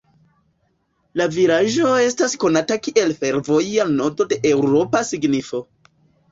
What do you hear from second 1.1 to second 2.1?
La vilaĝo